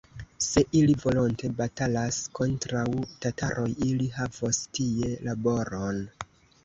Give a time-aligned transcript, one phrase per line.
[0.43, 2.85] Se ili volonte batalas kontraŭ
[3.27, 6.01] tataroj, ili havos tie laboron!